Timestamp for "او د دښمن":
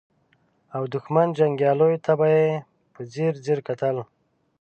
0.75-1.27